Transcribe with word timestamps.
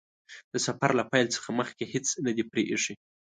د 0.51 0.53
سفر 0.65 0.89
له 0.99 1.03
پیل 1.11 1.27
څخه 1.35 1.49
مخکې 1.59 1.83
هیڅ 1.93 2.07
نه 2.25 2.31
دي 2.35 2.43
پرې 2.51 2.61
ايښي. 2.71 2.93